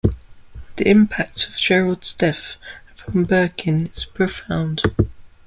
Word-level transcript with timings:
The 0.77 0.87
impact 0.89 1.47
of 1.49 1.57
Gerald's 1.57 2.15
death 2.15 2.55
upon 2.97 3.25
Birkin 3.25 3.91
is 3.95 4.03
profound. 4.03 4.81